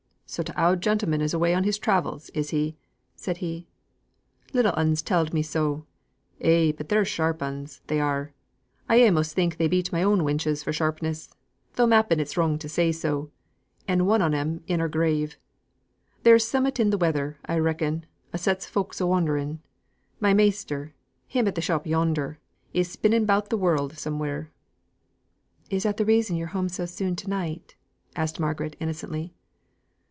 "So 0.31 0.41
th' 0.43 0.51
oud 0.55 0.79
gentleman's 0.81 1.33
away 1.33 1.53
on 1.53 1.65
his 1.65 1.77
travels, 1.77 2.29
is 2.29 2.51
he?" 2.51 2.77
said 3.17 3.39
he. 3.43 3.67
"Little 4.53 4.71
'uns 4.77 5.01
telled 5.01 5.33
me 5.33 5.41
so. 5.41 5.85
Eh! 6.39 6.71
but 6.71 6.87
the're 6.87 7.03
sharp 7.03 7.41
'uns 7.41 7.81
they 7.87 7.99
are; 7.99 8.31
I 8.87 8.95
a'most 9.01 9.33
think 9.33 9.57
they 9.57 9.67
beat 9.67 9.91
my 9.91 10.01
own 10.03 10.21
wenches 10.21 10.63
for 10.63 10.71
sharpness, 10.71 11.27
though 11.73 11.85
mappen 11.85 12.19
it's 12.21 12.37
wrong 12.37 12.57
to 12.59 12.69
say 12.69 12.93
so, 12.93 13.29
and 13.89 14.07
one 14.07 14.21
on 14.21 14.33
'em 14.33 14.63
in 14.67 14.79
her 14.79 14.87
grave. 14.87 15.37
There's 16.23 16.45
summut 16.47 16.79
in 16.79 16.91
th' 16.91 17.01
weather, 17.01 17.37
I 17.45 17.59
reckon, 17.59 18.05
as 18.31 18.39
sets 18.43 18.65
folk 18.65 18.97
a 19.01 19.05
wandering. 19.05 19.59
My 20.21 20.33
measter, 20.33 20.93
him 21.27 21.45
at 21.45 21.55
th' 21.55 21.61
shop 21.63 21.85
yonder, 21.85 22.39
is 22.73 22.89
spinning 22.89 23.23
about 23.23 23.49
th' 23.49 23.59
world 23.59 23.97
somewhere." 23.97 24.49
"Is 25.69 25.83
that 25.83 25.97
the 25.97 26.05
reason 26.05 26.37
you're 26.37 26.47
so 26.69 26.85
soon 26.85 27.07
at 27.07 27.09
home 27.09 27.15
to 27.17 27.29
night?" 27.29 27.75
asked 28.15 28.39
Margaret 28.39 28.77
innocently. 28.79 29.33